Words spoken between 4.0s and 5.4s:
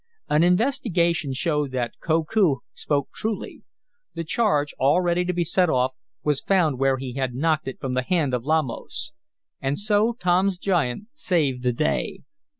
The charge, all ready